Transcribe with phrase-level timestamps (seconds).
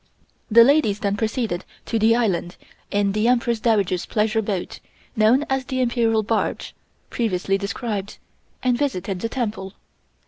[0.49, 2.55] The ladies then proceeded to the island
[2.89, 4.79] in the Empress Dowager's pleasure boat
[5.15, 6.73] known as the Imperial barge,
[7.11, 8.17] previously described,
[8.63, 9.73] and visited the temple.